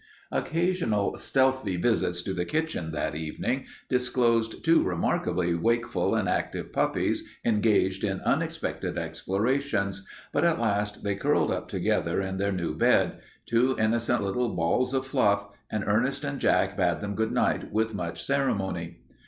Occasional 0.31 1.15
stealthy 1.19 1.77
visits 1.77 2.23
to 2.23 2.33
the 2.33 2.43
kitchen 2.43 2.89
that 2.91 3.13
evening 3.13 3.67
disclosed 3.87 4.65
two 4.65 4.81
remarkably 4.81 5.53
wakeful 5.53 6.15
and 6.15 6.27
active 6.27 6.73
puppies 6.73 7.23
engaged 7.45 8.03
in 8.03 8.19
unexpected 8.21 8.97
explorations, 8.97 10.07
but 10.33 10.43
at 10.43 10.59
last 10.59 11.03
they 11.03 11.13
curled 11.15 11.51
up 11.51 11.67
together 11.67 12.19
in 12.19 12.37
their 12.37 12.51
new 12.51 12.73
bed, 12.75 13.19
two 13.45 13.75
innocent 13.77 14.23
little 14.23 14.55
balls 14.55 14.95
of 14.95 15.05
fluff, 15.05 15.49
and 15.71 15.83
Ernest 15.85 16.23
and 16.23 16.39
Jack 16.39 16.75
bade 16.75 16.99
them 16.99 17.13
goodnight 17.13 17.71
with 17.71 17.93
much 17.93 18.25
ceremony. 18.25 19.01